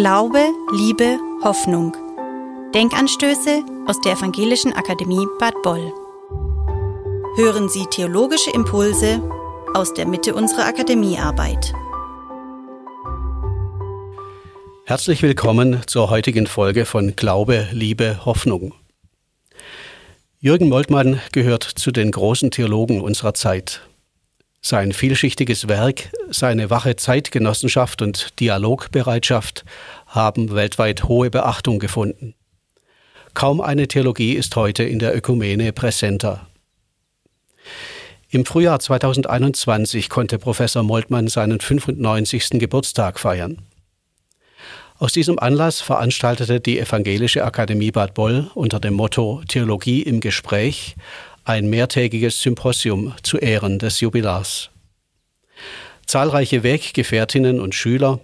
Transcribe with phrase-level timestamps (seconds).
[0.00, 1.94] Glaube, Liebe, Hoffnung.
[2.74, 5.92] Denkanstöße aus der Evangelischen Akademie Bad Boll.
[7.36, 9.22] Hören Sie theologische Impulse
[9.74, 11.74] aus der Mitte unserer Akademiearbeit.
[14.86, 18.72] Herzlich willkommen zur heutigen Folge von Glaube, Liebe, Hoffnung.
[20.38, 23.82] Jürgen Moltmann gehört zu den großen Theologen unserer Zeit.
[24.62, 29.64] Sein vielschichtiges Werk, seine wache Zeitgenossenschaft und Dialogbereitschaft
[30.06, 32.34] haben weltweit hohe Beachtung gefunden.
[33.32, 36.46] Kaum eine Theologie ist heute in der Ökumene präsenter.
[38.28, 42.50] Im Frühjahr 2021 konnte Professor Moltmann seinen 95.
[42.60, 43.62] Geburtstag feiern.
[44.98, 50.94] Aus diesem Anlass veranstaltete die Evangelische Akademie Bad Boll unter dem Motto Theologie im Gespräch
[51.44, 54.70] ein mehrtägiges Symposium zu Ehren des Jubilars.
[56.06, 58.20] Zahlreiche Weggefährtinnen und Schüler,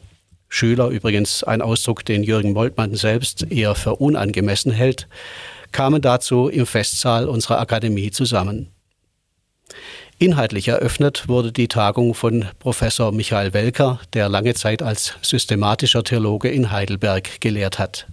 [0.48, 5.08] Schüler übrigens ein Ausdruck, den Jürgen Moltmann selbst eher für unangemessen hält,
[5.72, 8.70] kamen dazu im Festsaal unserer Akademie zusammen.
[10.18, 16.48] Inhaltlich eröffnet wurde die Tagung von Professor Michael Welker, der lange Zeit als systematischer Theologe
[16.48, 18.06] in Heidelberg gelehrt hat.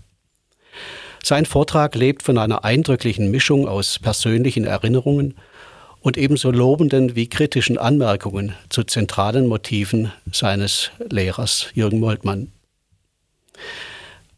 [1.25, 5.35] Sein Vortrag lebt von einer eindrücklichen Mischung aus persönlichen Erinnerungen
[6.01, 12.51] und ebenso lobenden wie kritischen Anmerkungen zu zentralen Motiven seines Lehrers Jürgen Moltmann.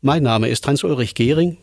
[0.01, 1.57] Mein Name ist Hans-Ulrich Gehring.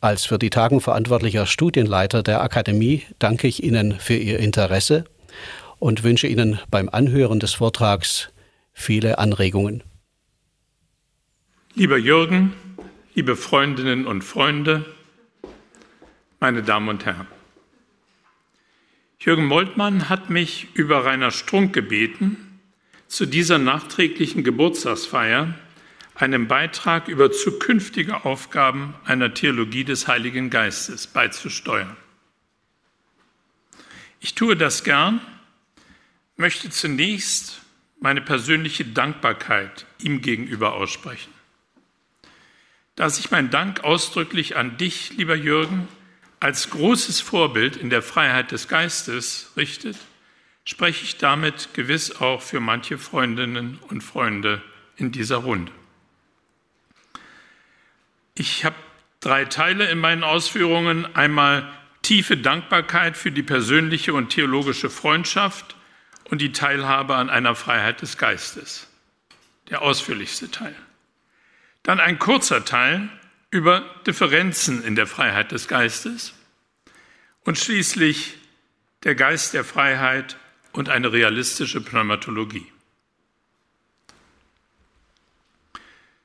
[0.00, 5.04] Als für die Tagung verantwortlicher Studienleiter der Akademie danke ich Ihnen für Ihr Interesse
[5.78, 8.30] und wünsche Ihnen beim Anhören des Vortrags
[8.72, 9.84] viele Anregungen.
[11.76, 12.54] Lieber Jürgen,
[13.14, 14.84] liebe Freundinnen und Freunde,
[16.40, 17.28] meine Damen und Herren.
[19.20, 22.60] Jürgen Moltmann hat mich über Rainer Strunk gebeten,
[23.06, 25.54] zu dieser nachträglichen Geburtstagsfeier
[26.16, 31.96] einen Beitrag über zukünftige Aufgaben einer Theologie des Heiligen Geistes beizusteuern.
[34.20, 35.20] Ich tue das gern,
[36.36, 37.60] möchte zunächst
[38.00, 41.32] meine persönliche Dankbarkeit ihm gegenüber aussprechen.
[42.96, 45.88] Da sich mein Dank ausdrücklich an dich, lieber Jürgen,
[46.38, 49.96] als großes Vorbild in der Freiheit des Geistes richtet,
[50.64, 54.62] spreche ich damit gewiss auch für manche Freundinnen und Freunde
[54.96, 55.72] in dieser Runde.
[58.34, 58.76] Ich habe
[59.20, 61.06] drei Teile in meinen Ausführungen.
[61.16, 61.72] Einmal
[62.02, 65.76] tiefe Dankbarkeit für die persönliche und theologische Freundschaft
[66.30, 68.88] und die Teilhabe an einer Freiheit des Geistes.
[69.70, 70.74] Der ausführlichste Teil.
[71.84, 73.08] Dann ein kurzer Teil
[73.50, 76.32] über Differenzen in der Freiheit des Geistes
[77.44, 78.34] und schließlich
[79.04, 80.36] der Geist der Freiheit
[80.72, 82.66] und eine realistische Pneumatologie.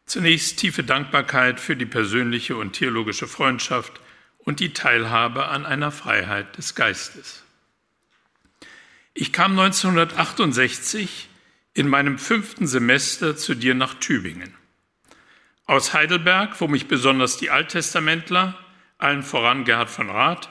[0.06, 4.00] Zunächst tiefe Dankbarkeit für die persönliche und theologische Freundschaft
[4.40, 7.44] und die Teilhabe an einer Freiheit des Geistes.
[9.14, 11.28] Ich kam 1968
[11.74, 14.59] in meinem fünften Semester zu dir nach Tübingen
[15.70, 18.58] aus Heidelberg, wo mich besonders die Alttestamentler,
[18.98, 20.50] allen voran Gerhard von Rath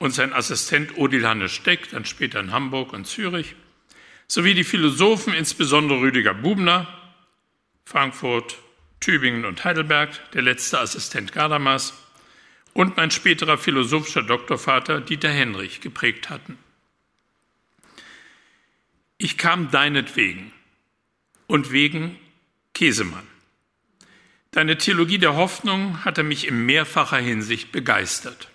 [0.00, 3.54] und sein Assistent Odil Hannes Steck, dann später in Hamburg und Zürich,
[4.26, 6.88] sowie die Philosophen, insbesondere Rüdiger Bubner,
[7.84, 8.58] Frankfurt,
[8.98, 11.94] Tübingen und Heidelberg, der letzte Assistent Gadamas,
[12.74, 16.58] und mein späterer philosophischer Doktorvater Dieter Henrich geprägt hatten.
[19.18, 20.52] Ich kam deinetwegen
[21.46, 22.18] und wegen
[22.74, 23.37] Käsemann.
[24.58, 28.48] Deine Theologie der Hoffnung hatte mich in mehrfacher Hinsicht begeistert.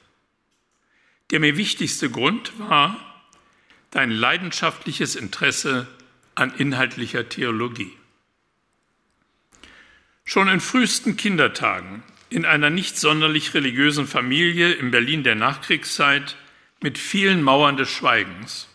[1.31, 2.97] Der mir wichtigste Grund war
[3.89, 5.87] dein leidenschaftliches Interesse
[6.35, 7.93] an inhaltlicher Theologie.
[10.25, 16.35] Schon in frühesten Kindertagen in einer nicht sonderlich religiösen Familie in Berlin der Nachkriegszeit
[16.81, 18.67] mit vielen Mauern des Schweigens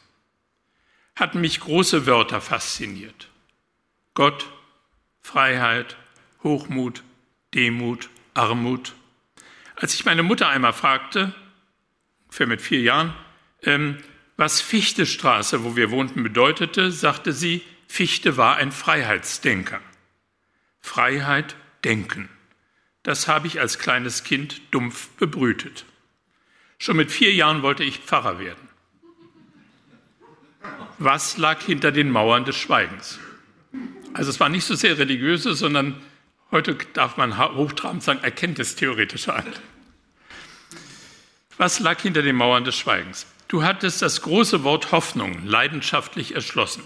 [1.15, 3.29] hatten mich große Wörter fasziniert.
[4.15, 4.51] Gott,
[5.21, 5.99] Freiheit,
[6.43, 7.03] Hochmut,
[7.55, 8.95] Demut, Armut.
[9.77, 11.35] Als ich meine Mutter einmal fragte,
[12.29, 13.15] für mit vier Jahren,
[13.63, 13.99] ähm,
[14.37, 19.81] was Fichtestraße, wo wir wohnten, bedeutete, sagte sie, Fichte war ein Freiheitsdenker.
[20.81, 22.29] Freiheit denken.
[23.03, 25.87] Das habe ich als kleines Kind dumpf bebrütet.
[26.79, 28.69] Schon mit vier Jahren wollte ich Pfarrer werden.
[30.99, 33.19] Was lag hinter den Mauern des Schweigens?
[34.13, 36.01] Also es war nicht so sehr religiöse, sondern
[36.51, 39.61] Heute darf man hochtrabend sagen, erkenntnistheoretische Art.
[41.59, 43.27] Was lag hinter den Mauern des Schweigens?
[43.49, 46.85] Du hattest das große Wort Hoffnung leidenschaftlich erschlossen.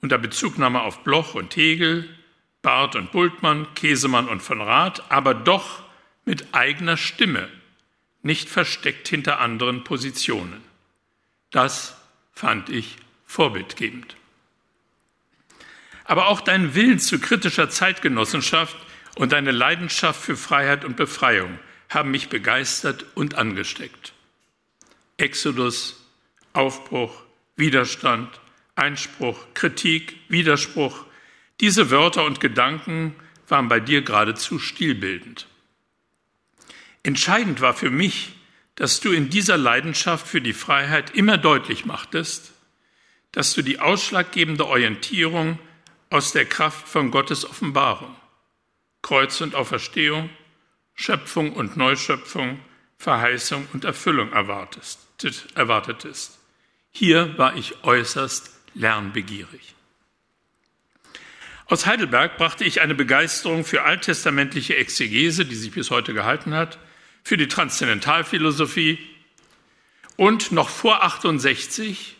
[0.00, 2.08] Unter Bezugnahme auf Bloch und Hegel,
[2.62, 5.82] Barth und Bultmann, Käsemann und von Rath, aber doch
[6.24, 7.48] mit eigener Stimme,
[8.22, 10.62] nicht versteckt hinter anderen Positionen.
[11.50, 11.96] Das
[12.32, 12.96] fand ich
[13.26, 14.16] vorbildgebend.
[16.10, 18.76] Aber auch dein Willen zu kritischer Zeitgenossenschaft
[19.14, 24.12] und deine Leidenschaft für Freiheit und Befreiung haben mich begeistert und angesteckt.
[25.18, 26.04] Exodus,
[26.52, 27.22] Aufbruch,
[27.54, 28.28] Widerstand,
[28.74, 31.04] Einspruch, Kritik, Widerspruch,
[31.60, 33.14] diese Wörter und Gedanken
[33.46, 35.46] waren bei dir geradezu stilbildend.
[37.04, 38.32] Entscheidend war für mich,
[38.74, 42.50] dass du in dieser Leidenschaft für die Freiheit immer deutlich machtest,
[43.30, 45.60] dass du die ausschlaggebende Orientierung
[46.10, 48.14] aus der Kraft von Gottes Offenbarung,
[49.00, 50.28] Kreuz und Auferstehung,
[50.94, 52.60] Schöpfung und Neuschöpfung,
[52.98, 54.98] Verheißung und Erfüllung erwartest,
[55.54, 56.38] erwartetest.
[56.90, 59.74] Hier war ich äußerst lernbegierig.
[61.66, 66.78] Aus Heidelberg brachte ich eine Begeisterung für alttestamentliche Exegese, die sich bis heute gehalten hat,
[67.22, 68.98] für die Transzendentalphilosophie
[70.16, 72.16] und noch vor 68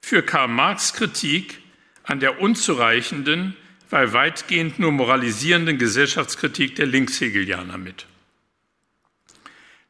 [0.00, 1.63] für Karl Marx Kritik
[2.04, 3.56] an der unzureichenden,
[3.90, 8.06] weil weitgehend nur moralisierenden Gesellschaftskritik der Linkshegelianer mit.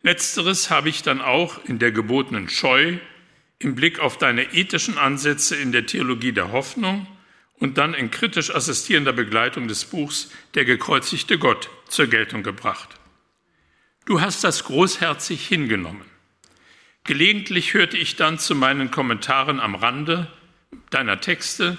[0.02, 2.98] Letzteres habe ich dann auch in der gebotenen Scheu
[3.58, 7.06] im Blick auf deine ethischen Ansätze in der Theologie der Hoffnung
[7.58, 12.90] und dann in kritisch assistierender Begleitung des Buchs Der gekreuzigte Gott zur Geltung gebracht.
[14.04, 16.04] Du hast das großherzig hingenommen.
[17.04, 20.30] Gelegentlich hörte ich dann zu meinen Kommentaren am Rande
[20.90, 21.78] deiner Texte,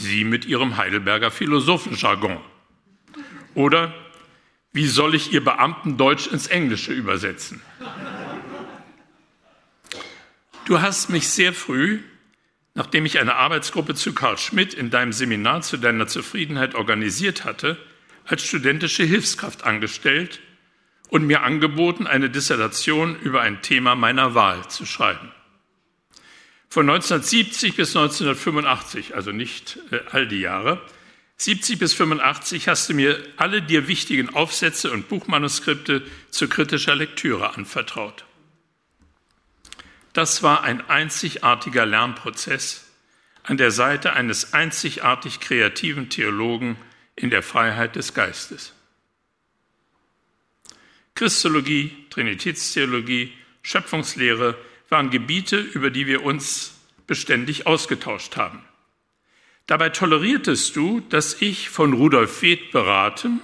[0.00, 2.38] Sie mit Ihrem Heidelberger Philosophenjargon.
[3.54, 3.94] Oder
[4.72, 7.60] wie soll ich Ihr Beamtendeutsch ins Englische übersetzen?
[10.64, 12.00] Du hast mich sehr früh,
[12.74, 17.76] nachdem ich eine Arbeitsgruppe zu Karl Schmidt in deinem Seminar zu deiner Zufriedenheit organisiert hatte,
[18.24, 20.40] als studentische Hilfskraft angestellt
[21.08, 25.32] und mir angeboten, eine Dissertation über ein Thema meiner Wahl zu schreiben.
[26.72, 30.80] Von 1970 bis 1985, also nicht äh, all die Jahre,
[31.36, 37.56] 70 bis 85 hast du mir alle dir wichtigen Aufsätze und Buchmanuskripte zu kritischer Lektüre
[37.56, 38.24] anvertraut.
[40.12, 42.86] Das war ein einzigartiger Lernprozess
[43.42, 46.76] an der Seite eines einzigartig kreativen Theologen
[47.16, 48.74] in der Freiheit des Geistes.
[51.16, 53.32] Christologie, Trinitätstheologie,
[53.62, 54.56] Schöpfungslehre
[54.90, 58.62] waren Gebiete, über die wir uns beständig ausgetauscht haben.
[59.66, 63.40] Dabei toleriertest du, dass ich von Rudolf Weth beraten,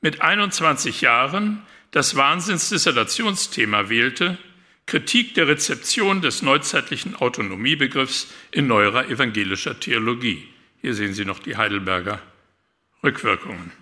[0.00, 4.38] mit 21 Jahren das Wahnsinnsdissertationsthema wählte,
[4.86, 10.48] Kritik der Rezeption des neuzeitlichen Autonomiebegriffs in neuerer evangelischer Theologie.
[10.80, 12.20] Hier sehen Sie noch die Heidelberger
[13.02, 13.72] Rückwirkungen.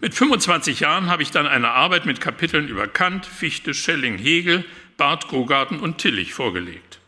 [0.00, 4.64] Mit 25 Jahren habe ich dann eine Arbeit mit Kapiteln über Kant, Fichte, Schelling, Hegel,
[5.02, 7.00] Barth, Gogarten und Tillich vorgelegt.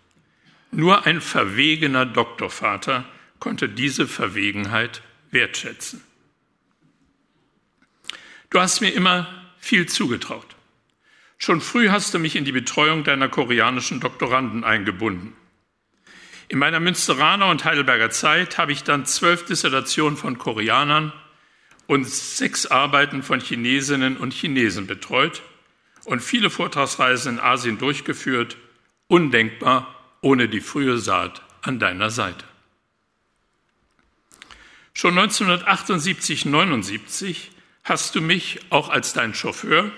[0.73, 3.05] Nur ein verwegener Doktorvater
[3.38, 5.00] konnte diese Verwegenheit
[5.31, 6.02] wertschätzen.
[8.50, 9.29] Du hast mir immer
[9.61, 10.56] viel zugetraut.
[11.38, 15.32] Schon früh hast du mich in die Betreuung deiner koreanischen Doktoranden eingebunden.
[16.49, 21.12] In meiner Münsteraner und Heidelberger Zeit habe ich dann zwölf Dissertationen von Koreanern
[21.86, 25.44] und sechs Arbeiten von Chinesinnen und Chinesen betreut
[26.05, 28.56] und viele Vortragsreisen in Asien durchgeführt,
[29.08, 32.44] undenkbar ohne die frühe Saat an deiner Seite.
[34.93, 37.51] Schon 1978, 79
[37.82, 39.91] hast du mich auch als dein Chauffeur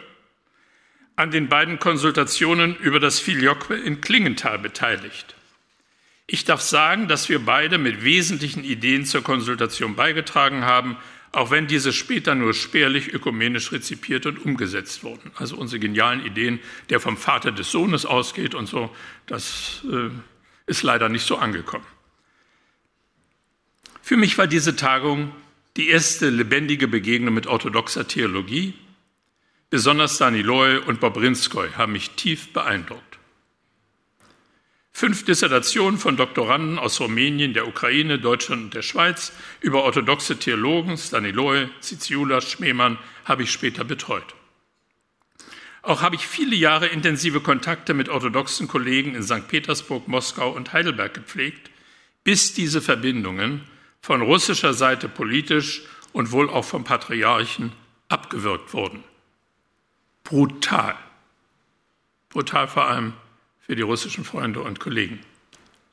[1.17, 5.35] an den beiden Konsultationen über das Filioque in Klingenthal beteiligt.
[6.27, 10.97] Ich darf sagen, dass wir beide mit wesentlichen Ideen zur Konsultation beigetragen haben,
[11.37, 15.31] auch wenn diese später nur spärlich ökumenisch rezipiert und umgesetzt wurden.
[15.37, 18.95] Also unsere genialen Ideen, der vom Vater des Sohnes ausgeht und so,
[19.27, 20.11] das äh,
[20.67, 21.87] ist leider nicht so angekommen.
[24.03, 25.33] Für mich war diese Tagung
[25.77, 28.75] die erste lebendige Begegnung mit orthodoxer Theologie
[29.69, 33.03] Besonders Daniloy und Bobrinskoy haben mich tief beeindruckt.
[34.99, 40.97] Fünf Dissertationen von Doktoranden aus Rumänien, der Ukraine, Deutschland und der Schweiz über orthodoxe Theologen,
[40.97, 44.35] Staniloy, Ziziula, Schmemann, habe ich später betreut.
[45.83, 49.47] Auch habe ich viele Jahre intensive Kontakte mit orthodoxen Kollegen in St.
[49.49, 51.71] Petersburg, Moskau und Heidelberg gepflegt,
[52.25, 53.65] bis diese Verbindungen
[54.01, 55.83] von russischer Seite politisch
[56.15, 57.73] und wohl auch vom Patriarchen
[58.09, 59.05] abgewirkt wurden
[60.25, 60.97] brutal.
[62.31, 63.13] Brutal vor allem
[63.67, 65.19] für die russischen Freunde und Kollegen,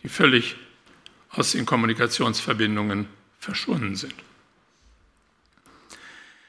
[0.03, 0.56] die völlig
[1.32, 3.08] aus den Kommunikationsverbindungen
[3.39, 4.13] verschwunden sind.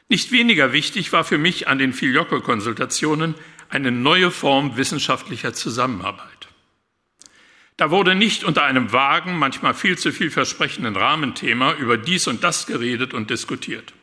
[0.09, 3.35] Nicht weniger wichtig war für mich an den Filioque-Konsultationen
[3.71, 6.29] eine neue Form wissenschaftlicher Zusammenarbeit.
[7.79, 12.45] Da wurde nicht unter einem vagen, manchmal viel zu viel versprechenden Rahmenthema über dies und
[12.45, 13.95] das geredet und diskutiert,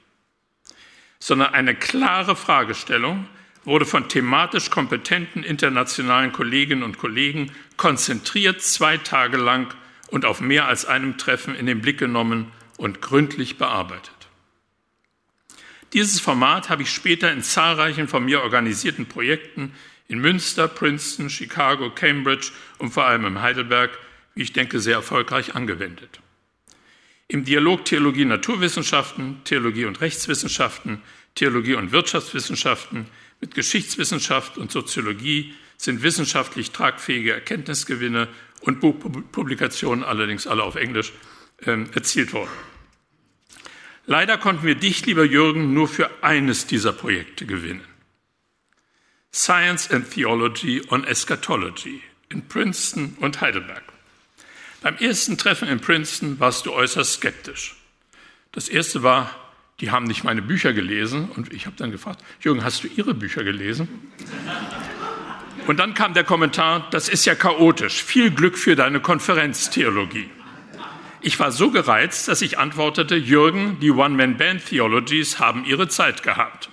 [1.19, 3.27] sondern eine klare Fragestellung
[3.63, 9.73] wurde von thematisch kompetenten internationalen Kolleginnen und Kollegen konzentriert zwei Tage lang
[10.09, 14.11] und auf mehr als einem Treffen in den Blick genommen und gründlich bearbeitet.
[15.93, 19.73] Dieses Format habe ich später in zahlreichen von mir organisierten Projekten
[20.07, 23.91] in Münster, Princeton, Chicago, Cambridge und vor allem in Heidelberg,
[24.35, 26.19] wie ich denke, sehr erfolgreich angewendet.
[27.27, 31.01] Im Dialog Theologie Naturwissenschaften, Theologie und Rechtswissenschaften,
[31.35, 33.07] Theologie und Wirtschaftswissenschaften
[33.41, 38.27] mit Geschichtswissenschaft und Soziologie sind wissenschaftlich tragfähige Erkenntnisgewinne
[38.61, 41.11] und Buchpublikationen, allerdings alle auf Englisch,
[41.65, 42.51] äh, erzielt worden.
[44.05, 47.85] Leider konnten wir dich, lieber Jürgen, nur für eines dieser Projekte gewinnen.
[49.33, 53.83] Science and Theology on Eschatology in Princeton und Heidelberg.
[54.81, 57.75] Beim ersten Treffen in Princeton warst du äußerst skeptisch.
[58.51, 59.50] Das erste war,
[59.81, 63.15] die haben nicht meine Bücher gelesen und ich habe dann gefragt, Jürgen, hast du ihre
[63.15, 63.89] Bücher gelesen?
[65.67, 70.29] Und dann kam der Kommentar, das ist ja chaotisch, viel Glück für deine Konferenztheologie.
[71.21, 76.69] Ich war so gereizt, dass ich antwortete, Jürgen, die One-Man-Band-Theologies haben ihre Zeit gehabt.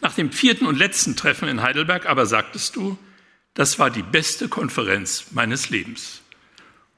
[0.00, 2.98] Nach dem vierten und letzten Treffen in Heidelberg aber sagtest du,
[3.54, 6.22] das war die beste Konferenz meines Lebens.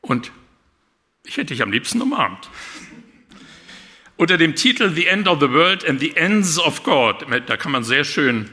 [0.01, 0.31] Und
[1.25, 2.49] ich hätte dich am liebsten umarmt.
[4.21, 7.73] Unter dem Titel The End of the World and the Ends of God, da kann
[7.73, 8.51] man sehr schön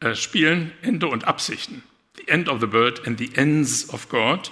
[0.00, 1.84] äh, spielen, Ende und Absichten.
[2.16, 4.50] The End of the World and the Ends of God.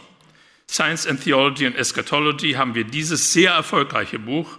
[0.70, 4.58] Science and Theology and Eschatology haben wir dieses sehr erfolgreiche Buch,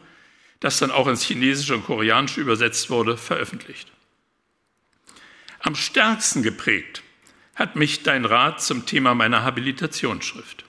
[0.60, 3.90] das dann auch ins Chinesische und Koreanische übersetzt wurde, veröffentlicht.
[5.62, 7.04] Am stärksten geprägt
[7.56, 10.66] hat mich dein Rat zum Thema meiner Habilitationsschrift.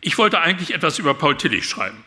[0.00, 2.02] Ich wollte eigentlich etwas über Paul Tillich schreiben.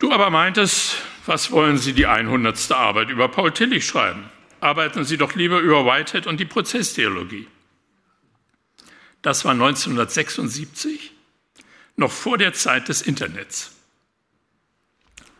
[0.00, 2.72] Du aber meintest, was wollen Sie die 100.
[2.72, 4.30] Arbeit über Paul Tillich schreiben?
[4.58, 7.46] Arbeiten Sie doch lieber über Whitehead und die Prozesstheologie.
[9.20, 11.12] Das war 1976,
[11.96, 13.72] noch vor der Zeit des Internets.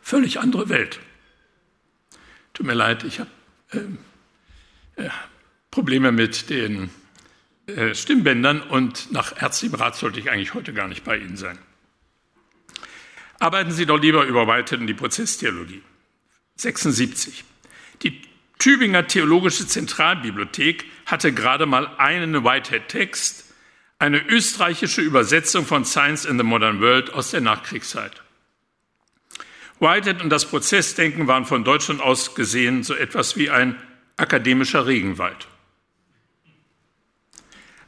[0.03, 1.01] Völlig andere Welt.
[2.53, 3.31] Tut mir leid, ich habe
[3.73, 5.09] äh, äh,
[5.71, 6.91] Probleme mit den
[7.67, 11.59] äh, Stimmbändern und nach ärztlichem Rat sollte ich eigentlich heute gar nicht bei Ihnen sein.
[13.41, 15.83] Arbeiten Sie doch lieber über weiterhin die Prozesstheologie.
[16.57, 17.43] 76.
[18.03, 18.21] Die
[18.59, 23.47] Tübinger Theologische Zentralbibliothek hatte gerade mal einen Whitehead-Text,
[23.99, 28.23] eine österreichische Übersetzung von Science in the Modern World aus der Nachkriegszeit.
[29.79, 33.77] Whitehead und das Prozessdenken waren von Deutschland aus gesehen so etwas wie ein
[34.19, 35.49] akademischer Regenwald.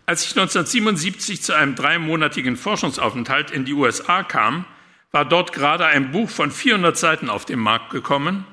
[0.07, 4.65] Als ich 1977 zu einem dreimonatigen Forschungsaufenthalt in die USA kam,
[5.13, 8.47] war dort gerade ein Buch von 400 Seiten auf den Markt gekommen,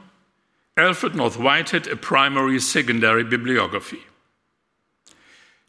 [0.75, 3.99] Alfred North Whitehead, A Primary Secondary Bibliography.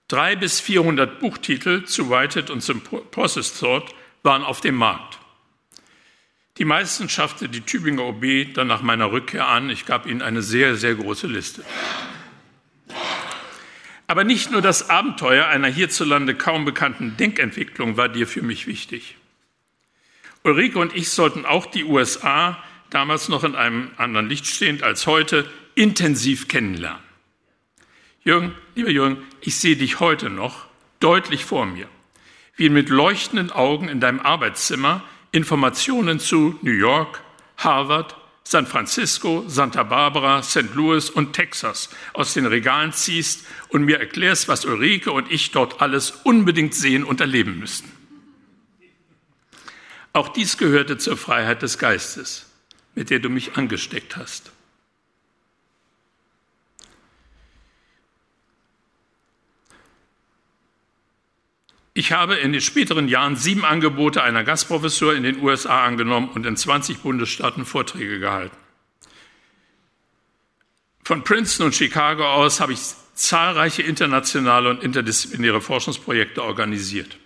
[0.09, 3.95] Drei bis 400 Buchtitel zu Whitehead und zum Process Thought
[4.25, 5.21] waren auf dem Markt.
[6.59, 9.71] Die meisten schaffte die Tübinger OB dann nach meiner Rückkehr an.
[9.71, 11.65] Ich gab ihnen eine sehr, sehr große Liste.
[14.09, 19.17] Aber nicht nur das Abenteuer einer hierzulande kaum bekannten Denkentwicklung war dir für mich wichtig.
[20.43, 25.07] Ulrike und ich sollten auch die USA, damals noch in einem anderen Licht stehend als
[25.07, 27.03] heute, intensiv kennenlernen.
[28.23, 30.67] Jürgen, lieber Jürgen, ich sehe dich heute noch
[30.99, 31.89] deutlich vor mir,
[32.57, 37.23] wie mit leuchtenden Augen in deinem Arbeitszimmer Informationen zu New York,
[37.57, 40.75] Harvard, San Francisco, Santa Barbara, St.
[40.75, 45.81] Louis und Texas aus den Regalen ziehst und mir erklärst, was Ulrike und ich dort
[45.81, 48.00] alles unbedingt sehen und erleben müssten.
[50.13, 52.47] Auch dies gehörte zur Freiheit des Geistes,
[52.95, 54.51] mit der du mich angesteckt hast.
[61.93, 66.47] Ich habe in den späteren Jahren sieben Angebote einer Gastprofessur in den USA angenommen und
[66.47, 68.57] in 20 Bundesstaaten Vorträge gehalten.
[71.03, 72.81] Von Princeton und Chicago aus habe ich
[73.15, 77.19] zahlreiche internationale und interdisziplinäre Forschungsprojekte organisiert.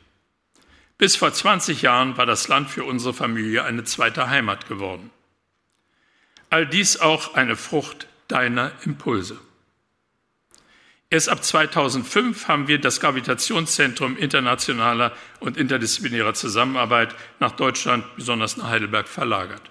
[0.98, 5.10] Bis vor 20 Jahren war das Land für unsere Familie eine zweite Heimat geworden.
[6.50, 9.40] All dies auch eine Frucht deiner Impulse.
[11.10, 18.68] Erst ab 2005 haben wir das Gravitationszentrum internationaler und interdisziplinärer Zusammenarbeit nach Deutschland, besonders nach
[18.68, 19.70] Heidelberg, verlagert.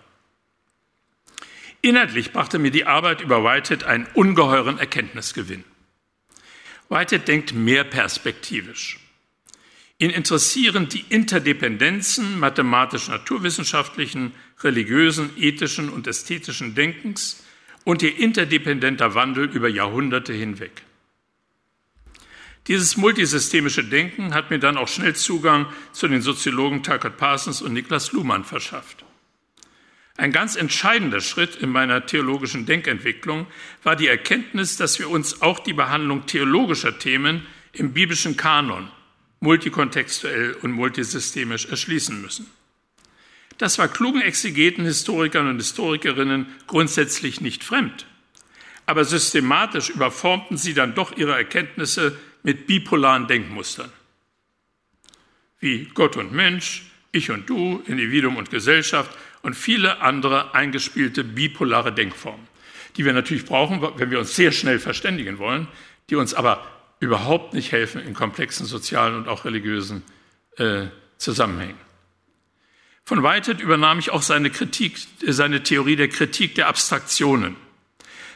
[1.82, 5.66] Inhaltlich brachte mir die Arbeit über Whitehead einen ungeheuren Erkenntnisgewinn.
[6.88, 9.03] Whitehead denkt mehr perspektivisch.
[10.04, 17.42] Ihn interessieren die Interdependenzen mathematisch-naturwissenschaftlichen, religiösen, ethischen und ästhetischen Denkens
[17.86, 20.82] und ihr interdependenter Wandel über Jahrhunderte hinweg.
[22.68, 27.72] Dieses multisystemische Denken hat mir dann auch schnell Zugang zu den Soziologen Tucker Parsons und
[27.72, 29.06] Niklas Luhmann verschafft.
[30.18, 33.48] Ein ganz entscheidender Schritt in meiner theologischen Denkentwicklung
[33.84, 38.92] war die Erkenntnis, dass wir uns auch die Behandlung theologischer Themen im biblischen Kanon
[39.44, 42.50] multikontextuell und multisystemisch erschließen müssen.
[43.58, 48.08] Das war klugen Exegeten, Historikern und Historikerinnen grundsätzlich nicht fremd.
[48.86, 53.92] Aber systematisch überformten sie dann doch ihre Erkenntnisse mit bipolaren Denkmustern.
[55.60, 61.94] Wie Gott und Mensch, ich und du, Individuum und Gesellschaft und viele andere eingespielte bipolare
[61.94, 62.48] Denkformen,
[62.96, 65.68] die wir natürlich brauchen, wenn wir uns sehr schnell verständigen wollen,
[66.10, 66.66] die uns aber
[67.04, 70.04] überhaupt nicht helfen in komplexen sozialen und auch religiösen
[70.58, 70.86] äh,
[71.18, 71.78] Zusammenhängen.
[73.06, 77.58] Von Whitehead übernahm ich auch seine Kritik, seine Theorie der Kritik der Abstraktionen.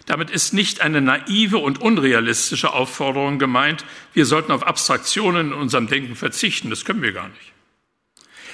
[0.06, 5.88] Damit ist nicht eine naive und unrealistische Aufforderung gemeint, wir sollten auf Abstraktionen in unserem
[5.88, 6.70] Denken verzichten.
[6.70, 7.54] Das können wir gar nicht.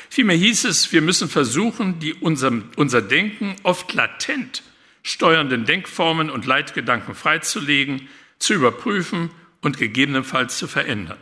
[0.09, 4.63] Vielmehr hieß es, wir müssen versuchen, die unserem, unser Denken oft latent
[5.03, 8.07] steuernden Denkformen und Leitgedanken freizulegen,
[8.39, 9.31] zu überprüfen
[9.63, 11.17] und gegebenenfalls zu verändern.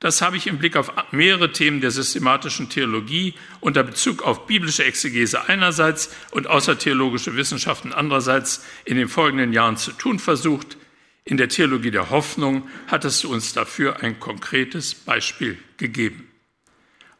[0.00, 4.84] Das habe ich im Blick auf mehrere Themen der systematischen Theologie unter Bezug auf biblische
[4.84, 10.76] Exegese einerseits und außertheologische Wissenschaften andererseits in den folgenden Jahren zu tun versucht.
[11.24, 16.28] In der Theologie der Hoffnung hattest du uns dafür ein konkretes Beispiel gegeben.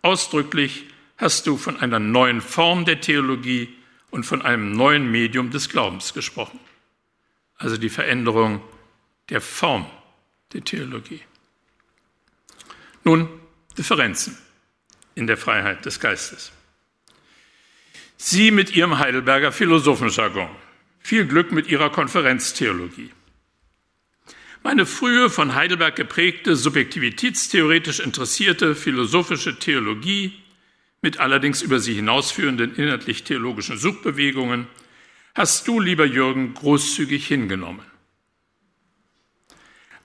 [0.02, 0.84] Ausdrücklich
[1.16, 3.74] hast du von einer neuen Form der Theologie
[4.10, 6.60] und von einem neuen Medium des Glaubens gesprochen.
[7.56, 8.60] Also die Veränderung
[9.30, 9.86] der Form
[10.52, 11.20] der Theologie.
[13.04, 13.28] Nun,
[13.76, 14.38] Differenzen
[15.14, 16.52] in der Freiheit des Geistes.
[18.16, 20.48] Sie mit Ihrem Heidelberger Philosophenjargon.
[21.00, 23.10] Viel Glück mit Ihrer Konferenztheologie.
[24.62, 30.32] Meine frühe, von Heidelberg geprägte, subjektivitätstheoretisch interessierte philosophische Theologie
[31.02, 34.66] mit allerdings über sie hinausführenden inhaltlich-theologischen Suchbewegungen
[35.34, 37.84] hast du, lieber Jürgen, großzügig hingenommen.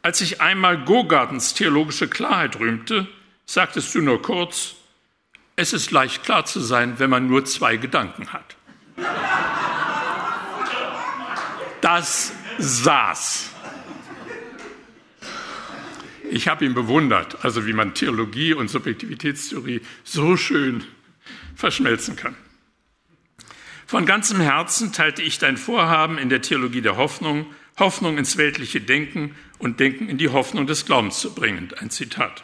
[0.01, 3.07] Als ich einmal Gogartens theologische Klarheit rühmte,
[3.45, 4.75] sagtest du nur kurz,
[5.55, 8.55] es ist leicht klar zu sein, wenn man nur zwei Gedanken hat.
[11.81, 13.49] Das saß.
[16.31, 20.83] Ich habe ihn bewundert, also wie man Theologie und Subjektivitätstheorie so schön
[21.55, 22.35] verschmelzen kann.
[23.85, 27.47] Von ganzem Herzen teilte ich dein Vorhaben in der Theologie der Hoffnung
[27.79, 31.69] Hoffnung ins weltliche Denken und Denken in die Hoffnung des Glaubens zu bringen.
[31.79, 32.43] Ein Zitat.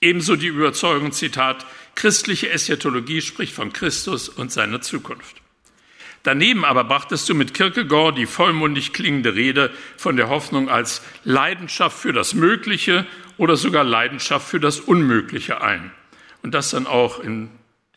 [0.00, 5.40] Ebenso die Überzeugung, Zitat, christliche Eschatologie spricht von Christus und seiner Zukunft.
[6.22, 11.98] Daneben aber brachtest du mit Kierkegaard die vollmundig klingende Rede von der Hoffnung als Leidenschaft
[11.98, 13.06] für das Mögliche
[13.38, 15.92] oder sogar Leidenschaft für das Unmögliche ein.
[16.42, 17.48] Und das dann auch in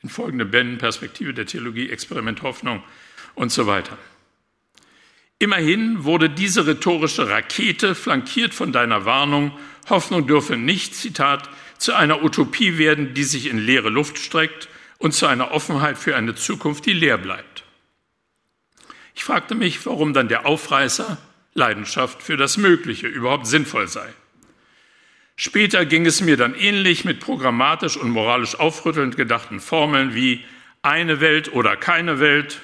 [0.03, 2.83] den folgenden Bänden Perspektive der Theologie, Experiment Hoffnung
[3.35, 3.97] und so weiter.
[5.41, 9.57] Immerhin wurde diese rhetorische Rakete flankiert von deiner Warnung,
[9.89, 15.13] Hoffnung dürfe nicht, Zitat, zu einer Utopie werden, die sich in leere Luft streckt und
[15.13, 17.63] zu einer Offenheit für eine Zukunft, die leer bleibt.
[19.15, 21.17] Ich fragte mich, warum dann der Aufreißer
[21.53, 24.13] Leidenschaft für das Mögliche überhaupt sinnvoll sei.
[25.37, 30.43] Später ging es mir dann ähnlich mit programmatisch und moralisch aufrüttelnd gedachten Formeln wie
[30.81, 32.59] eine Welt oder keine Welt,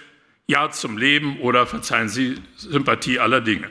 [0.47, 3.69] ja zum Leben oder verzeihen Sie Sympathie aller Dinge.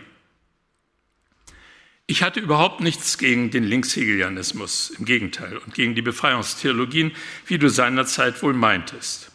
[2.06, 7.12] Ich hatte überhaupt nichts gegen den Linkshegelianismus, im Gegenteil, und gegen die Befreiungstheologien,
[7.46, 9.30] wie du seinerzeit wohl meintest.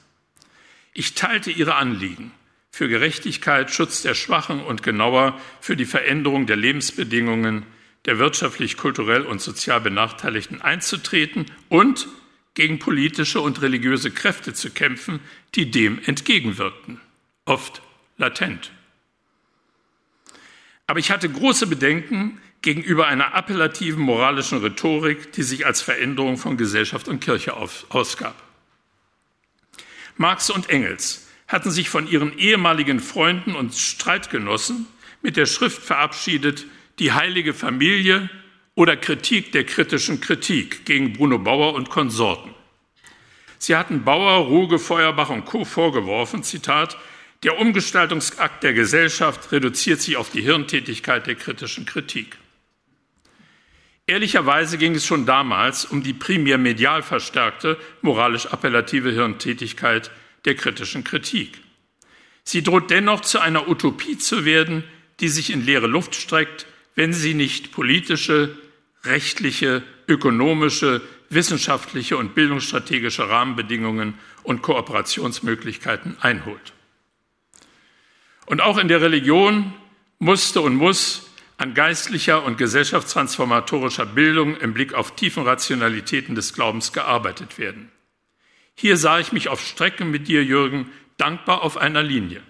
[0.93, 2.31] Ich teilte ihre Anliegen
[2.69, 7.65] für Gerechtigkeit, Schutz der Schwachen und genauer für die Veränderung der Lebensbedingungen
[8.05, 12.07] der wirtschaftlich, kulturell und sozial Benachteiligten einzutreten und
[12.53, 15.19] gegen politische und religiöse Kräfte zu kämpfen,
[15.55, 17.01] die dem entgegenwirkten
[17.45, 17.81] oft
[18.17, 18.71] latent.
[20.87, 26.57] Aber ich hatte große Bedenken gegenüber einer appellativen moralischen Rhetorik, die sich als Veränderung von
[26.57, 28.35] Gesellschaft und Kirche ausgab.
[30.17, 34.87] Marx und Engels hatten sich von ihren ehemaligen Freunden und Streitgenossen
[35.21, 36.65] mit der Schrift verabschiedet,
[36.99, 38.29] die heilige Familie
[38.75, 42.53] oder Kritik der kritischen Kritik gegen Bruno Bauer und Konsorten.
[43.57, 45.65] Sie hatten Bauer, Ruge, Feuerbach und Co.
[45.65, 46.97] vorgeworfen, Zitat,
[47.43, 52.37] Der Umgestaltungsakt der Gesellschaft reduziert sich auf die Hirntätigkeit der kritischen Kritik.
[54.07, 60.11] Ehrlicherweise ging es schon damals um die primär medial verstärkte, moralisch appellative Hirntätigkeit
[60.45, 61.61] der kritischen Kritik.
[62.43, 64.83] Sie droht dennoch zu einer Utopie zu werden,
[65.21, 68.57] die sich in leere Luft streckt, wenn sie nicht politische,
[69.05, 76.73] rechtliche, ökonomische, wissenschaftliche und bildungsstrategische Rahmenbedingungen und Kooperationsmöglichkeiten einholt.
[78.49, 79.75] Und auch in der Religion
[80.17, 86.91] musste und muss an geistlicher und gesellschaftstransformatorischer Bildung im Blick auf tiefen Rationalitäten des Glaubens
[86.91, 87.91] gearbeitet werden.
[88.73, 92.41] Hier sah ich mich auf Strecken mit dir, Jürgen, dankbar auf einer Linie.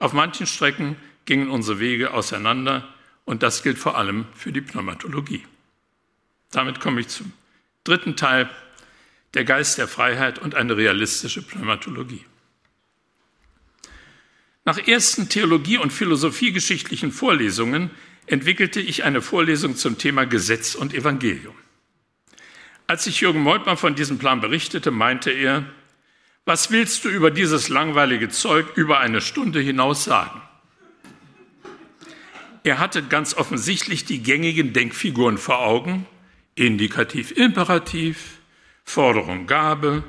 [0.00, 2.92] Auf manchen Strecken gingen unsere Wege auseinander
[3.24, 5.46] und das gilt vor allem für die Pneumatologie.
[6.50, 7.32] Damit komme ich zum
[7.84, 8.50] dritten Teil,
[9.34, 12.24] der Geist der Freiheit und eine realistische Pneumatologie.
[14.64, 17.90] Nach ersten Theologie- und philosophiegeschichtlichen Vorlesungen
[18.26, 21.54] entwickelte ich eine Vorlesung zum Thema Gesetz und Evangelium.
[22.86, 25.64] Als ich Jürgen Moltmann von diesem Plan berichtete, meinte er,
[26.44, 30.42] was willst du über dieses langweilige Zeug über eine Stunde hinaus sagen?
[32.62, 36.06] Er hatte ganz offensichtlich die gängigen Denkfiguren vor Augen,
[36.54, 38.40] Indikativ, Imperativ,
[38.84, 40.02] Forderung, Gabe,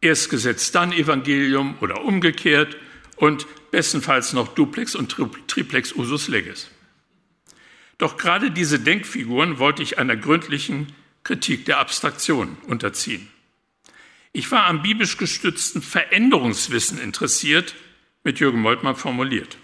[0.00, 2.76] erst Gesetz, dann Evangelium oder umgekehrt
[3.16, 5.10] und bestenfalls noch Duplex und
[5.48, 6.70] Triplex Usus Legis.
[7.98, 10.92] Doch gerade diese Denkfiguren wollte ich einer gründlichen
[11.24, 13.28] Kritik der Abstraktion unterziehen.
[14.32, 17.74] Ich war am biblisch gestützten Veränderungswissen interessiert,
[18.22, 19.56] mit Jürgen Moltmann formuliert.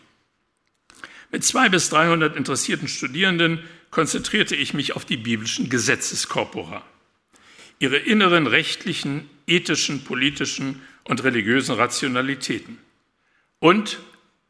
[1.30, 6.82] Mit zwei bis 300 interessierten Studierenden konzentrierte ich mich auf die biblischen Gesetzeskorpora,
[7.80, 12.78] ihre inneren rechtlichen, ethischen, politischen und religiösen Rationalitäten
[13.62, 14.00] und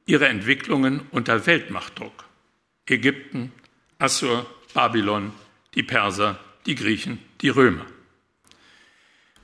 [0.07, 2.25] ihre Entwicklungen unter Weltmachtdruck.
[2.87, 3.53] Ägypten,
[3.99, 5.33] Assur, Babylon,
[5.75, 7.85] die Perser, die Griechen, die Römer.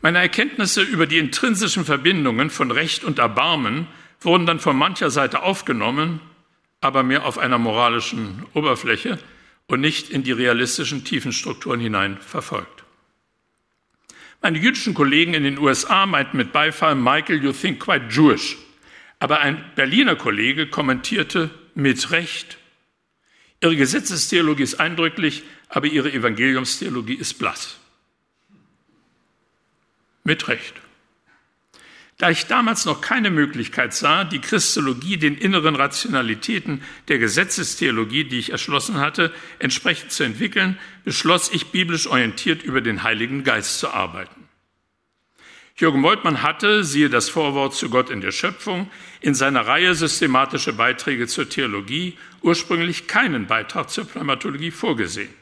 [0.01, 3.87] Meine Erkenntnisse über die intrinsischen Verbindungen von Recht und Erbarmen
[4.23, 6.21] wurden dann von mancher Seite aufgenommen,
[6.81, 9.19] aber mehr auf einer moralischen Oberfläche
[9.67, 12.85] und nicht in die realistischen Tiefenstrukturen hinein verfolgt.
[14.41, 18.57] Meine jüdischen Kollegen in den USA meinten mit Beifall, Michael, you think quite Jewish.
[19.19, 22.59] Aber ein Berliner Kollege kommentierte mit Recht,
[23.61, 27.77] Ihre Gesetzestheologie ist eindrücklich, aber Ihre Evangeliumstheologie ist blass.
[30.23, 30.75] Mit Recht.
[32.19, 38.41] Da ich damals noch keine Möglichkeit sah, die Christologie den inneren Rationalitäten der Gesetzestheologie, die
[38.41, 43.91] ich erschlossen hatte, entsprechend zu entwickeln, beschloss ich, biblisch orientiert über den Heiligen Geist zu
[43.91, 44.38] arbeiten.
[45.79, 50.73] Jürgen Moltmann hatte, siehe das Vorwort zu Gott in der Schöpfung, in seiner Reihe systematische
[50.73, 55.33] Beiträge zur Theologie ursprünglich keinen Beitrag zur Pneumatologie vorgesehen.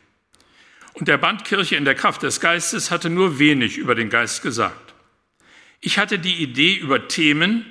[0.92, 4.42] Und der Band Kirche in der Kraft des Geistes hatte nur wenig über den Geist
[4.42, 4.94] gesagt.
[5.81, 7.64] Ich hatte die Idee über Themen,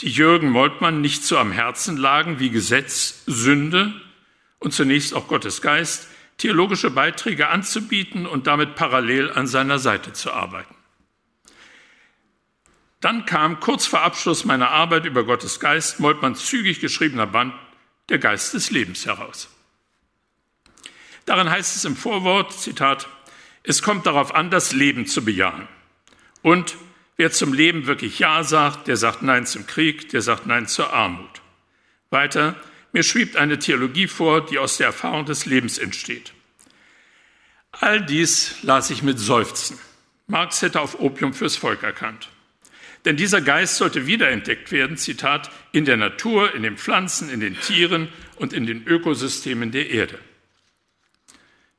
[0.00, 3.94] die Jürgen Moltmann nicht so am Herzen lagen, wie Gesetz, Sünde
[4.58, 10.32] und zunächst auch Gottes Geist, theologische Beiträge anzubieten und damit parallel an seiner Seite zu
[10.32, 10.74] arbeiten.
[13.02, 17.52] Dann kam kurz vor Abschluss meiner Arbeit über Gottes Geist Moltmanns zügig geschriebener Band
[18.08, 19.50] Der Geist des Lebens heraus.
[21.26, 23.08] Darin heißt es im Vorwort, Zitat,
[23.64, 25.66] es kommt darauf an, das Leben zu bejahen.
[26.42, 26.76] Und
[27.16, 30.92] wer zum Leben wirklich Ja sagt, der sagt Nein zum Krieg, der sagt Nein zur
[30.92, 31.42] Armut.
[32.10, 32.54] Weiter,
[32.92, 36.32] mir schwebt eine Theologie vor, die aus der Erfahrung des Lebens entsteht.
[37.72, 39.76] All dies las ich mit Seufzen.
[40.28, 42.28] Marx hätte auf Opium fürs Volk erkannt.
[43.04, 47.58] Denn dieser Geist sollte wiederentdeckt werden, Zitat, in der Natur, in den Pflanzen, in den
[47.60, 50.18] Tieren und in den Ökosystemen der Erde.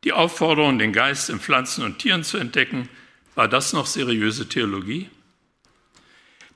[0.03, 2.89] Die Aufforderung, den Geist in Pflanzen und Tieren zu entdecken,
[3.35, 5.09] war das noch seriöse Theologie?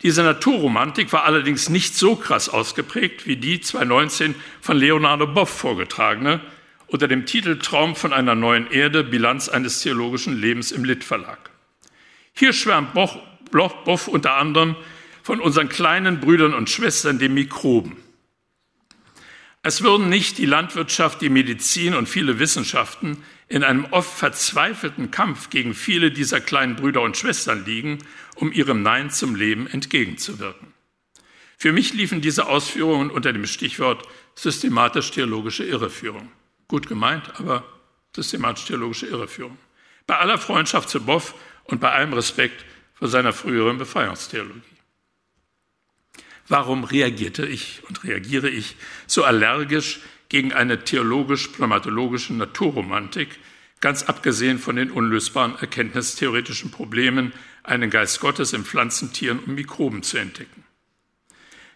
[0.03, 6.41] Diese Naturromantik war allerdings nicht so krass ausgeprägt wie die 2019 von Leonardo Boff vorgetragene
[6.87, 11.49] unter dem Titel Traum von einer neuen Erde, Bilanz eines theologischen Lebens im Lit Verlag.
[12.33, 13.17] Hier schwärmt Boff
[13.51, 14.75] Boff unter anderem
[15.23, 17.97] von unseren kleinen Brüdern und Schwestern, den Mikroben.
[19.63, 25.49] Es würden nicht die Landwirtschaft, die Medizin und viele Wissenschaften in einem oft verzweifelten Kampf
[25.49, 27.99] gegen viele dieser kleinen Brüder und Schwestern liegen,
[28.35, 30.73] um ihrem Nein zum Leben entgegenzuwirken.
[31.57, 36.31] Für mich liefen diese Ausführungen unter dem Stichwort systematisch-theologische Irreführung.
[36.67, 37.65] Gut gemeint, aber
[38.15, 39.57] systematisch-theologische Irreführung.
[40.05, 41.33] Bei aller Freundschaft zu Boff
[41.65, 42.63] und bei allem Respekt
[42.97, 44.61] für seiner früheren Befreiungstheologie.
[46.47, 53.39] Warum reagierte ich und reagiere ich so allergisch gegen eine theologisch-pneumatologische Naturromantik,
[53.81, 57.33] ganz abgesehen von den unlösbaren erkenntnistheoretischen Problemen,
[57.63, 60.63] einen Geist Gottes in Pflanzen, Tieren und Mikroben zu entdecken?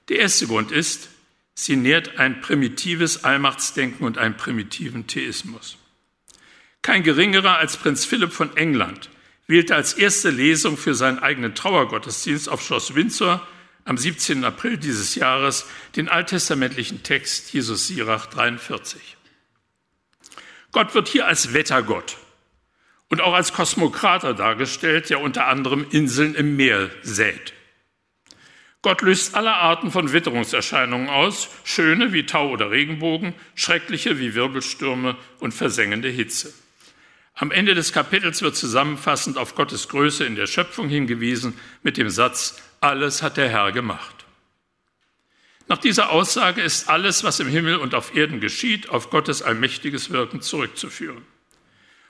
[0.09, 1.09] Der erste Grund ist,
[1.53, 5.77] sie nährt ein primitives Allmachtsdenken und einen primitiven Theismus.
[6.81, 9.09] Kein geringerer als Prinz Philipp von England
[9.51, 13.45] wählte als erste Lesung für seinen eigenen Trauergottesdienst auf Schloss Windsor
[13.85, 14.43] am 17.
[14.43, 19.17] April dieses Jahres den alttestamentlichen Text Jesus Sirach 43.
[20.71, 22.17] Gott wird hier als Wettergott
[23.09, 27.53] und auch als Kosmokrater dargestellt, der unter anderem Inseln im Meer sät.
[28.81, 35.17] Gott löst alle Arten von Witterungserscheinungen aus, schöne wie Tau oder Regenbogen, schreckliche wie Wirbelstürme
[35.39, 36.53] und versengende Hitze.
[37.41, 42.11] Am Ende des Kapitels wird zusammenfassend auf Gottes Größe in der Schöpfung hingewiesen mit dem
[42.11, 44.25] Satz, alles hat der Herr gemacht.
[45.67, 50.11] Nach dieser Aussage ist alles, was im Himmel und auf Erden geschieht, auf Gottes allmächtiges
[50.11, 51.25] Wirken zurückzuführen.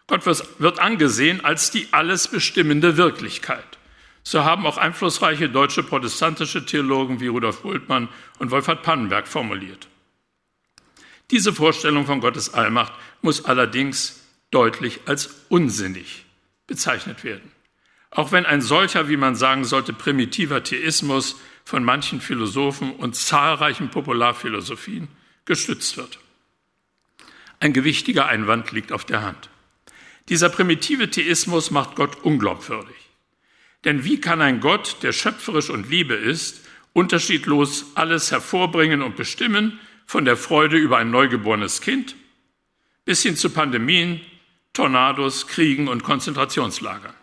[0.05, 0.25] Gott
[0.59, 3.77] wird angesehen als die alles bestimmende Wirklichkeit.
[4.23, 9.87] So haben auch einflussreiche deutsche protestantische Theologen wie Rudolf Bultmann und Wolfhard Pannenberg formuliert.
[11.29, 12.91] Diese Vorstellung von Gottes Allmacht
[13.21, 14.20] muss allerdings
[14.51, 16.25] deutlich als unsinnig
[16.67, 17.51] bezeichnet werden.
[18.11, 23.89] Auch wenn ein solcher, wie man sagen sollte, primitiver Theismus von manchen Philosophen und zahlreichen
[23.89, 25.07] Popularphilosophien
[25.45, 26.19] gestützt wird.
[27.59, 29.49] Ein gewichtiger Einwand liegt auf der Hand.
[30.29, 32.95] Dieser primitive Theismus macht Gott unglaubwürdig.
[33.85, 39.79] Denn wie kann ein Gott, der schöpferisch und Liebe ist, unterschiedlos alles hervorbringen und bestimmen,
[40.05, 42.15] von der Freude über ein neugeborenes Kind
[43.05, 44.21] bis hin zu Pandemien,
[44.73, 47.13] Tornados, Kriegen und Konzentrationslagern?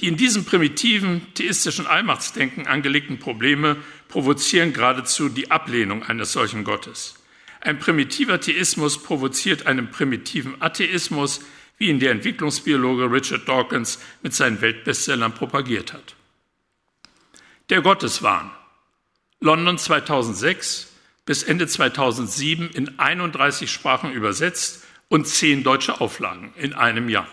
[0.00, 3.76] Die in diesem primitiven theistischen Allmachtsdenken angelegten Probleme
[4.08, 7.16] provozieren geradezu die Ablehnung eines solchen Gottes.
[7.60, 11.40] Ein primitiver Theismus provoziert einen primitiven Atheismus,
[11.78, 16.16] wie ihn der Entwicklungsbiologe Richard Dawkins mit seinen Weltbestsellern propagiert hat.
[17.70, 18.50] Der Gotteswahn.
[19.40, 20.92] London 2006
[21.24, 24.81] bis Ende 2007 in 31 Sprachen übersetzt
[25.12, 27.28] und zehn deutsche Auflagen in einem Jahr.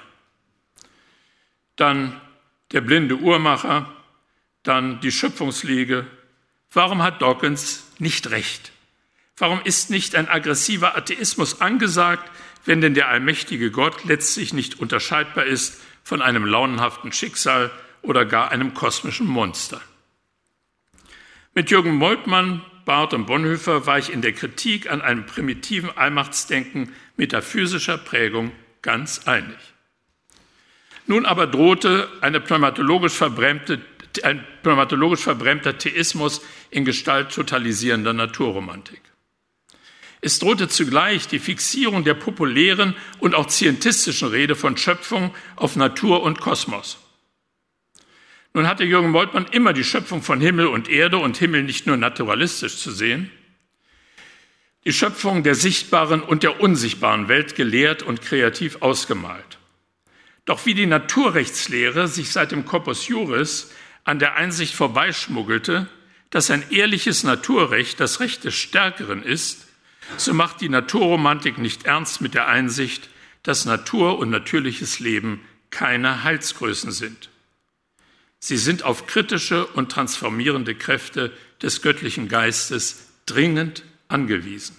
[1.77, 2.19] Dann
[2.73, 3.89] der blinde Uhrmacher,
[4.63, 6.05] dann die Schöpfungsliege.
[6.73, 8.73] Warum hat Dawkins nicht recht?
[9.37, 12.29] Warum ist nicht ein aggressiver Atheismus angesagt,
[12.65, 18.51] wenn denn der allmächtige Gott letztlich nicht unterscheidbar ist von einem launenhaften Schicksal oder gar
[18.51, 19.79] einem kosmischen Monster.
[21.55, 26.93] Mit Jürgen Moltmann, Barth und Bonhoeffer war ich in der Kritik an einem primitiven Allmachtsdenken
[27.17, 29.57] metaphysischer Prägung ganz einig.
[31.05, 33.81] Nun aber drohte eine pneumatologisch verbrämte,
[34.23, 39.01] ein pneumatologisch verbrämter Theismus in Gestalt totalisierender Naturromantik.
[40.21, 46.23] Es drohte zugleich die Fixierung der populären und auch zientistischen Rede von Schöpfung auf Natur
[46.23, 46.97] und Kosmos.
[48.53, 51.97] Nun hatte Jürgen Moltmann immer die Schöpfung von Himmel und Erde und Himmel nicht nur
[51.97, 53.31] naturalistisch zu sehen,
[54.85, 59.59] die Schöpfung der sichtbaren und der unsichtbaren Welt gelehrt und kreativ ausgemalt.
[60.45, 63.71] Doch wie die Naturrechtslehre sich seit dem Corpus Juris
[64.03, 65.87] an der Einsicht vorbeischmuggelte,
[66.31, 69.67] dass ein ehrliches Naturrecht das Recht des Stärkeren ist,
[70.17, 73.09] so macht die Naturromantik nicht ernst mit der Einsicht,
[73.43, 77.29] dass Natur und natürliches Leben keine Heilsgrößen sind.
[78.39, 84.75] Sie sind auf kritische und transformierende Kräfte des göttlichen Geistes dringend angewiesen.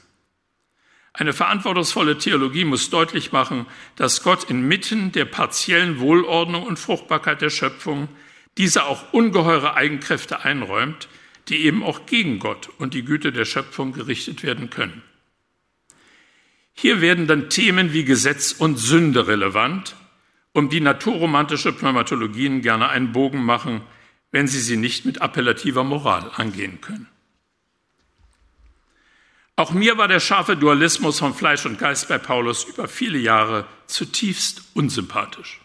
[1.13, 7.51] Eine verantwortungsvolle Theologie muss deutlich machen, dass Gott inmitten der partiellen Wohlordnung und Fruchtbarkeit der
[7.51, 8.09] Schöpfung
[8.57, 11.09] diese auch ungeheure Eigenkräfte einräumt,
[11.49, 15.03] die eben auch gegen Gott und die Güte der Schöpfung gerichtet werden können.
[16.73, 19.97] Hier werden dann Themen wie Gesetz und Sünde relevant,
[20.53, 23.83] um die naturromantische Pneumatologien gerne einen Bogen machen,
[24.31, 27.09] wenn sie sie nicht mit appellativer Moral angehen können.
[29.57, 33.67] Auch mir war der scharfe Dualismus von Fleisch und Geist bei Paulus über viele Jahre
[33.87, 35.61] zutiefst unsympathisch.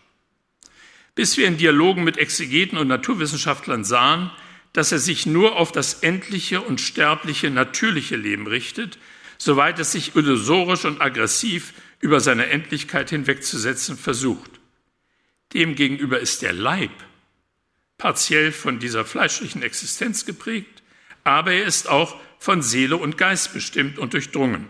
[1.15, 4.31] Bis wir in Dialogen mit Exegeten und Naturwissenschaftlern sahen,
[4.73, 8.97] dass er sich nur auf das endliche und sterbliche natürliche Leben richtet
[9.37, 14.54] soweit es sich illusorisch und aggressiv über seine Endlichkeit hinwegzusetzen versucht.
[15.55, 16.91] Demgegenüber ist der Leib
[17.97, 20.83] partiell von dieser fleischlichen Existenz geprägt,
[21.23, 24.67] aber er ist auch von Seele und Geist bestimmt und durchdrungen.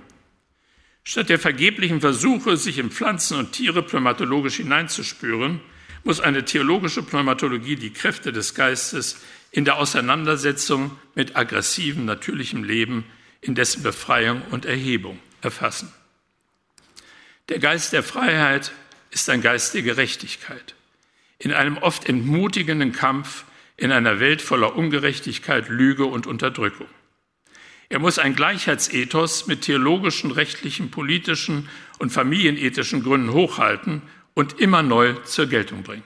[1.03, 5.59] Statt der vergeblichen Versuche, sich in Pflanzen und Tiere pneumatologisch hineinzuspüren,
[6.03, 9.17] muss eine theologische Pneumatologie die Kräfte des Geistes
[9.49, 13.05] in der Auseinandersetzung mit aggressivem natürlichem Leben,
[13.41, 15.91] in dessen Befreiung und Erhebung erfassen.
[17.49, 18.71] Der Geist der Freiheit
[19.15, 20.75] ist ein Geist der Gerechtigkeit.
[21.39, 23.45] In einem oft entmutigenden Kampf
[23.77, 26.87] in einer Welt voller Ungerechtigkeit, Lüge und Unterdrückung.
[27.87, 34.01] Er muss ein Gleichheitsethos mit theologischen, rechtlichen, politischen und familienethischen Gründen hochhalten
[34.33, 36.03] und immer neu zur Geltung bringen.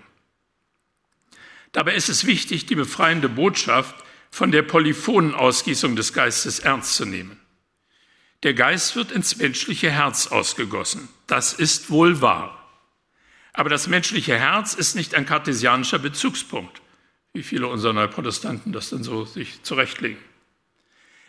[1.72, 3.95] Dabei ist es wichtig, die befreiende Botschaft
[4.30, 7.39] von der polyphonen Ausgießung des Geistes ernst zu nehmen.
[8.43, 11.10] Der Geist wird ins menschliche Herz ausgegossen.
[11.26, 12.59] Das ist wohl wahr.
[13.60, 16.82] Aber das menschliche Herz ist nicht ein kartesianischer Bezugspunkt,
[17.34, 20.22] wie viele unserer Neuprotestanten das dann so sich zurechtlegen.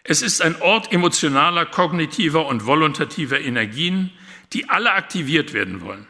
[0.04, 4.12] Es ist ein Ort emotionaler, kognitiver und volontativer Energien,
[4.52, 6.06] die alle aktiviert werden wollen.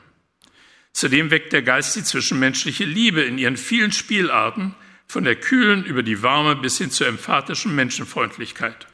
[0.92, 4.74] Zudem weckt der Geist die zwischenmenschliche Liebe in ihren vielen Spielarten,
[5.06, 8.86] von der kühlen über die warme bis hin zur emphatischen Menschenfreundlichkeit.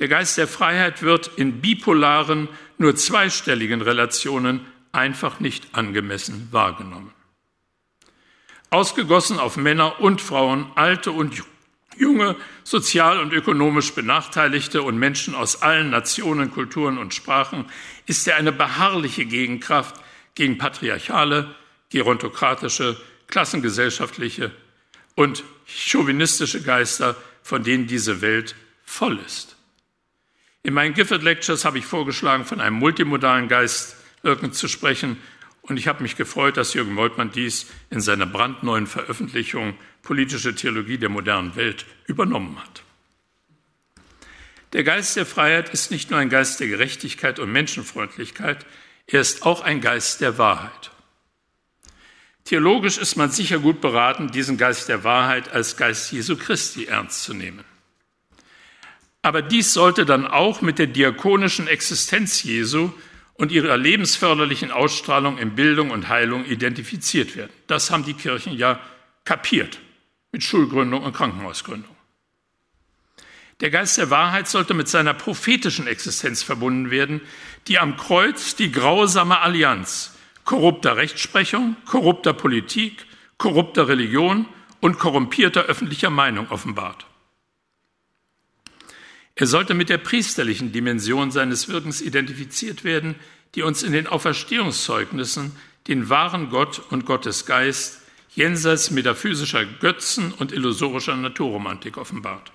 [0.00, 7.12] Der Geist der Freiheit wird in bipolaren, nur zweistelligen Relationen einfach nicht angemessen wahrgenommen.
[8.70, 11.42] Ausgegossen auf Männer und Frauen, alte und
[11.96, 17.66] junge, sozial und ökonomisch Benachteiligte und Menschen aus allen Nationen, Kulturen und Sprachen,
[18.06, 19.96] ist er eine beharrliche Gegenkraft
[20.34, 21.54] gegen patriarchale,
[21.90, 24.50] gerontokratische, klassengesellschaftliche
[25.14, 28.54] und chauvinistische Geister, von denen diese Welt
[28.84, 29.56] voll ist.
[30.62, 33.95] In meinen Gifford Lectures habe ich vorgeschlagen, von einem multimodalen Geist
[34.26, 35.16] wirkend zu sprechen.
[35.62, 40.98] Und ich habe mich gefreut, dass Jürgen Moltmann dies in seiner brandneuen Veröffentlichung Politische Theologie
[40.98, 42.82] der modernen Welt übernommen hat.
[44.74, 48.66] Der Geist der Freiheit ist nicht nur ein Geist der Gerechtigkeit und Menschenfreundlichkeit,
[49.06, 50.90] er ist auch ein Geist der Wahrheit.
[52.44, 57.22] Theologisch ist man sicher gut beraten, diesen Geist der Wahrheit als Geist Jesu Christi ernst
[57.24, 57.64] zu nehmen.
[59.22, 62.92] Aber dies sollte dann auch mit der diakonischen Existenz Jesu
[63.36, 67.52] und ihrer lebensförderlichen Ausstrahlung in Bildung und Heilung identifiziert werden.
[67.66, 68.80] Das haben die Kirchen ja
[69.24, 69.78] kapiert
[70.32, 71.94] mit Schulgründung und Krankenhausgründung.
[73.60, 77.22] Der Geist der Wahrheit sollte mit seiner prophetischen Existenz verbunden werden,
[77.68, 80.12] die am Kreuz die grausame Allianz
[80.44, 84.46] korrupter Rechtsprechung, korrupter Politik, korrupter Religion
[84.80, 87.06] und korrumpierter öffentlicher Meinung offenbart.
[89.38, 93.16] Er sollte mit der priesterlichen Dimension seines Wirkens identifiziert werden,
[93.54, 95.54] die uns in den Auferstehungszeugnissen
[95.88, 98.00] den wahren Gott und Gottes Geist
[98.34, 102.50] jenseits metaphysischer Götzen und illusorischer Naturromantik offenbart.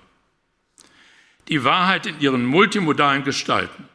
[1.48, 3.88] Die Wahrheit in ihren multimodalen Gestalten,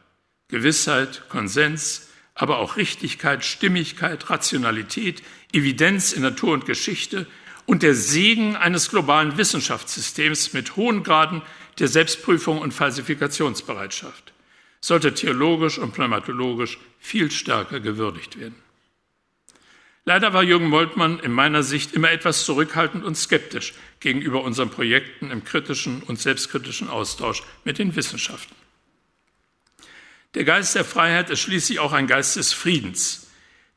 [0.48, 5.22] Gewissheit, Konsens, aber auch Richtigkeit, Stimmigkeit, Rationalität,
[5.52, 7.26] Evidenz in Natur und Geschichte
[7.66, 11.42] und der Segen eines globalen Wissenschaftssystems mit hohen Graden
[11.78, 14.32] der Selbstprüfung und Falsifikationsbereitschaft
[14.80, 18.56] sollte theologisch und pneumatologisch viel stärker gewürdigt werden.
[20.04, 25.30] Leider war Jürgen Moltmann in meiner Sicht immer etwas zurückhaltend und skeptisch gegenüber unseren Projekten
[25.30, 28.54] im kritischen und selbstkritischen Austausch mit den Wissenschaften.
[30.34, 33.28] Der Geist der Freiheit ist schließlich auch ein Geist des Friedens,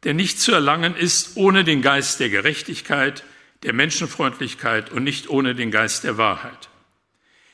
[0.03, 3.23] der nicht zu erlangen ist ohne den Geist der Gerechtigkeit,
[3.63, 6.70] der Menschenfreundlichkeit und nicht ohne den Geist der Wahrheit.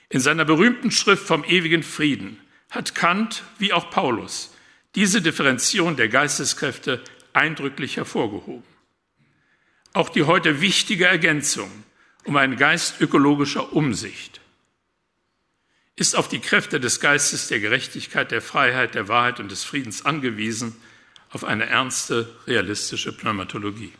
[0.10, 2.40] In seiner berühmten Schrift vom ewigen Frieden
[2.70, 4.54] hat Kant wie auch Paulus
[4.96, 8.64] diese Differenzierung der Geisteskräfte eindrücklich hervorgehoben.
[9.94, 11.72] Auch die heute wichtige Ergänzung
[12.24, 14.42] um einen Geist ökologischer Umsicht
[15.98, 20.06] ist auf die Kräfte des Geistes der Gerechtigkeit, der Freiheit, der Wahrheit und des Friedens
[20.06, 20.76] angewiesen,
[21.32, 23.92] auf eine ernste, realistische Pneumatologie.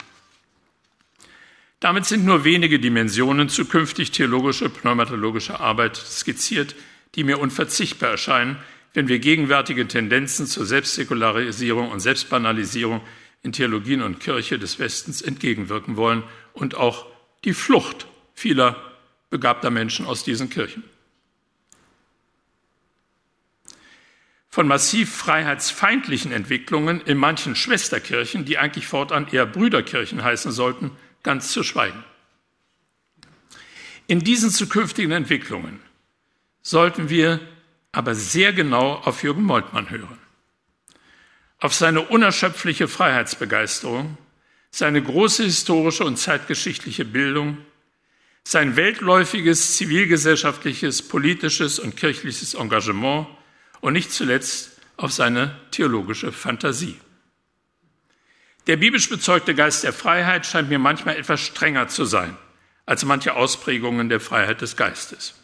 [1.80, 6.76] Damit sind nur wenige Dimensionen zukünftig theologische, pneumatologische Arbeit skizziert,
[7.16, 8.58] die mir unverzichtbar erscheinen,
[8.94, 13.02] wenn wir gegenwärtige Tendenzen zur Selbstsäkularisierung und Selbstbanalisierung
[13.44, 16.24] in Theologien und Kirche des Westens entgegenwirken wollen
[16.54, 17.06] und auch
[17.44, 18.76] die Flucht vieler
[19.30, 20.84] begabter Menschen aus diesen Kirchen.
[24.50, 30.90] Von massiv freiheitsfeindlichen Entwicklungen in manchen Schwesterkirchen, die eigentlich fortan eher Brüderkirchen heißen sollten,
[31.24, 32.04] ganz zu schweigen.
[34.08, 35.82] In diesen zukünftigen Entwicklungen
[36.62, 37.40] sollten wir
[37.92, 40.20] aber sehr genau auf Jürgen Moltmann hören.
[41.60, 44.18] Auf seine unerschöpfliche Freiheitsbegeisterung,
[44.70, 47.58] seine große historische und zeitgeschichtliche Bildung,
[48.44, 53.28] sein weltläufiges zivilgesellschaftliches, politisches und kirchliches Engagement
[53.82, 56.98] und nicht zuletzt auf seine theologische Fantasie.
[58.68, 62.38] Der biblisch bezeugte Geist der Freiheit scheint mir manchmal etwas strenger zu sein
[62.86, 65.36] als manche Ausprägungen der Freiheit des Geistes.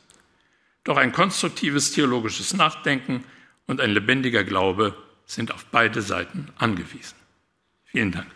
[0.83, 3.23] Doch ein konstruktives theologisches Nachdenken
[3.67, 4.95] und ein lebendiger Glaube
[5.25, 7.15] sind auf beide Seiten angewiesen.
[7.85, 8.27] Vielen Dank.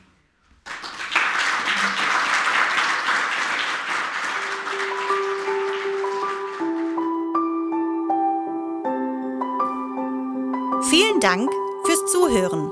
[10.90, 11.50] Vielen Dank
[11.86, 12.72] fürs Zuhören.